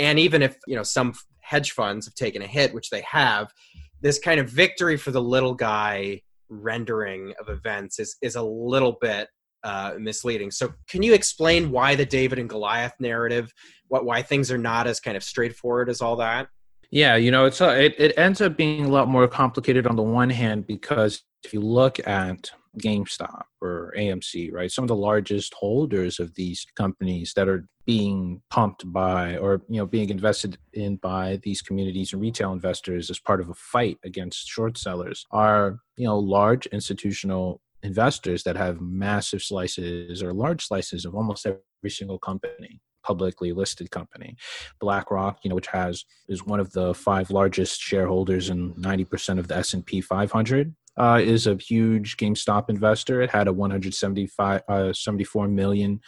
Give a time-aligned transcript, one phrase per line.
[0.00, 3.52] And even if, you know, some hedge funds have taken a hit, which they have,
[4.00, 8.96] this kind of victory for the little guy rendering of events is is a little
[9.00, 9.28] bit
[9.62, 10.50] uh, misleading.
[10.50, 13.52] So, can you explain why the David and Goliath narrative,
[13.88, 16.48] what why things are not as kind of straightforward as all that?
[16.90, 19.96] Yeah, you know, it's a, it it ends up being a lot more complicated on
[19.96, 24.70] the one hand because if you look at GameStop or AMC, right?
[24.70, 29.78] Some of the largest holders of these companies that are being pumped by or you
[29.78, 33.98] know being invested in by these communities and retail investors as part of a fight
[34.04, 40.64] against short sellers are you know large institutional investors that have massive slices or large
[40.64, 44.36] slices of almost every single company publicly listed company
[44.78, 49.48] blackrock you know which has is one of the five largest shareholders and 90% of
[49.48, 53.22] the s&p 500 uh, is a huge GameStop investor.
[53.22, 56.00] It had a 175, uh, 74 million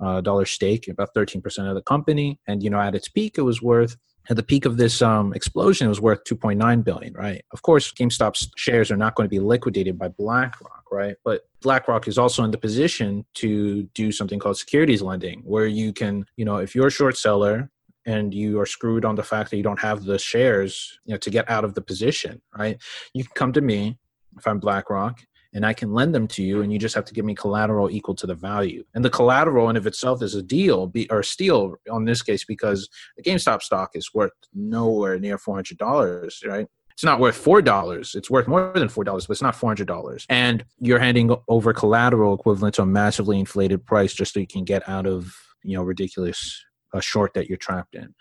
[0.00, 2.38] uh, dollar stake, about 13% of the company.
[2.46, 3.96] And you know, at its peak, it was worth
[4.30, 7.12] at the peak of this um, explosion, it was worth 2.9 billion.
[7.12, 7.44] Right.
[7.52, 10.84] Of course, GameStop's shares are not going to be liquidated by BlackRock.
[10.90, 11.16] Right.
[11.24, 15.92] But BlackRock is also in the position to do something called securities lending, where you
[15.92, 17.70] can, you know, if you're a short seller
[18.06, 21.18] and you are screwed on the fact that you don't have the shares you know
[21.18, 22.80] to get out of the position right
[23.14, 23.98] you can come to me
[24.36, 25.20] if I'm BlackRock,
[25.52, 27.90] and I can lend them to you, and you just have to give me collateral
[27.90, 28.84] equal to the value.
[28.94, 32.44] And the collateral in of itself is a deal, be, or steal on this case,
[32.44, 36.66] because the GameStop stock is worth nowhere near four hundred dollars, right?
[36.92, 38.14] It's not worth four dollars.
[38.14, 40.26] It's worth more than four dollars, but it's not four hundred dollars.
[40.28, 44.64] And you're handing over collateral equivalent to a massively inflated price just so you can
[44.64, 48.14] get out of you know ridiculous a short that you're trapped in.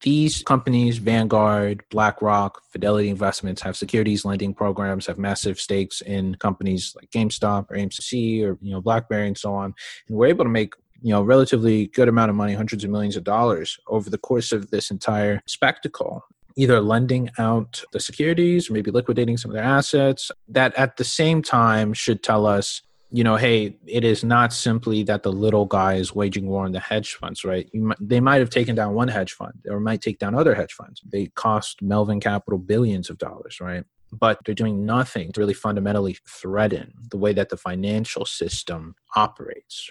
[0.00, 6.96] These companies, Vanguard, BlackRock, Fidelity Investments, have securities lending programs, have massive stakes in companies
[6.96, 9.74] like GameStop or AMC or you know BlackBerry and so on,
[10.08, 13.16] and we're able to make you know relatively good amount of money, hundreds of millions
[13.16, 16.24] of dollars over the course of this entire spectacle
[16.56, 21.02] either lending out the securities or maybe liquidating some of their assets that at the
[21.04, 25.66] same time should tell us you know, hey, it is not simply that the little
[25.66, 27.68] guy is waging war on the hedge funds, right?
[27.74, 30.72] Might, they might have taken down one hedge fund or might take down other hedge
[30.72, 31.00] funds.
[31.06, 33.84] They cost Melvin Capital billions of dollars, right?
[34.12, 39.82] But they're doing nothing to really fundamentally threaten the way that the financial system operates,